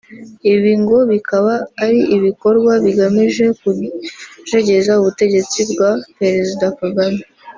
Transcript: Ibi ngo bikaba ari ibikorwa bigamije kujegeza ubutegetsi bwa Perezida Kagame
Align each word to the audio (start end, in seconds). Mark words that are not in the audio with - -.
Ibi 0.53 0.71
ngo 0.81 0.97
bikaba 1.11 1.53
ari 1.83 1.99
ibikorwa 2.15 2.71
bigamije 2.83 3.45
kujegeza 3.59 4.91
ubutegetsi 4.99 5.59
bwa 5.71 5.91
Perezida 6.19 6.67
Kagame 6.79 7.21